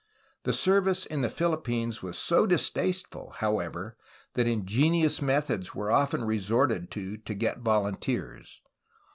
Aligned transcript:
The 0.45 0.53
service 0.53 1.05
in 1.05 1.21
the 1.21 1.29
Philippines 1.29 2.01
was 2.01 2.17
so 2.17 2.47
distasteful, 2.47 3.33
however, 3.37 3.97
that 4.33 4.47
ingenious 4.47 5.21
methods 5.21 5.75
were 5.75 5.91
often 5.91 6.23
resorted 6.25 6.89
to 6.93 7.17
to 7.17 7.33
get 7.35 7.59
volunteers. 7.59 8.61